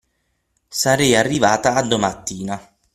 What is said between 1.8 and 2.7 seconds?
domattina.